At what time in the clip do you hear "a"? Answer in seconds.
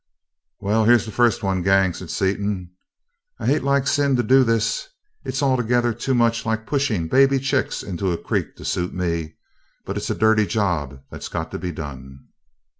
8.11-8.17, 10.09-10.15